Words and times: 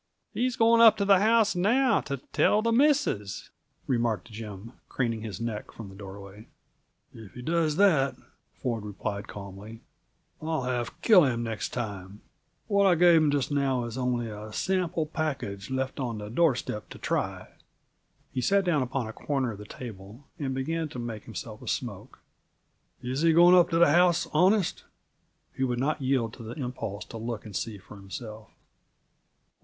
"He's 0.33 0.55
going 0.55 0.81
up 0.81 0.97
to 0.97 1.05
the 1.05 1.19
house 1.19 1.55
now, 1.55 2.01
to 2.05 2.17
tell 2.33 2.63
the 2.63 2.71
missus," 2.71 3.51
remarked 3.85 4.31
Jim, 4.31 4.73
craning 4.89 5.21
his 5.21 5.39
neck 5.39 5.71
from 5.71 5.89
the 5.89 5.95
doorway. 5.95 6.47
"If 7.13 7.33
he 7.35 7.43
does 7.43 7.75
that," 7.75 8.15
Ford 8.55 8.83
replied 8.83 9.27
calmly, 9.27 9.81
"I'll 10.41 10.63
half 10.63 10.99
kill 11.03 11.23
him 11.25 11.43
next 11.43 11.69
time. 11.69 12.21
What 12.65 12.87
I 12.87 12.95
gave 12.95 13.21
him 13.21 13.29
just 13.29 13.51
now 13.51 13.83
is 13.85 13.95
only 13.95 14.27
a 14.27 14.51
sample 14.51 15.05
package 15.05 15.69
left 15.69 15.99
on 15.99 16.17
the 16.17 16.29
doorstep 16.31 16.89
to 16.89 16.97
try." 16.97 17.49
He 18.33 18.41
sat 18.41 18.65
down 18.65 18.81
upon 18.81 19.05
a 19.05 19.13
corner 19.13 19.51
of 19.51 19.59
the 19.59 19.65
table 19.65 20.25
and 20.39 20.55
began 20.55 20.89
to 20.89 20.97
make 20.97 21.25
himself 21.25 21.61
a 21.61 21.67
smoke. 21.67 22.17
"Is 23.03 23.21
he 23.21 23.33
going 23.33 23.53
up 23.55 23.69
to 23.69 23.77
the 23.77 23.91
house 23.91 24.25
honest?" 24.33 24.83
He 25.55 25.63
would 25.63 25.77
not 25.79 26.01
yield 26.01 26.33
to 26.33 26.41
the 26.41 26.53
impulse 26.55 27.05
to 27.05 27.17
look 27.17 27.45
and 27.45 27.55
see 27.55 27.77
for 27.77 27.97
himself. 27.97 28.49